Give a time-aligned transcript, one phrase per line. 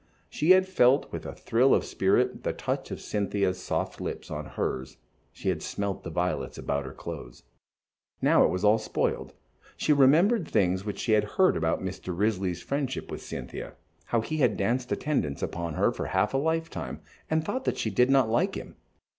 [0.31, 4.47] She had felt, with a thrill of spirit, the touch of Cynthia's soft lips on
[4.47, 4.97] hers,
[5.31, 7.43] she had smelt the violets about her clothes.
[8.19, 9.33] Now it was all spoiled.
[9.77, 12.17] She remembered things which she had heard about Mr.
[12.17, 13.73] Risley's friendship with Cynthia,
[14.05, 16.99] how he had danced attendance upon her for half a lifetime,
[17.29, 18.77] and thought that she did not like him.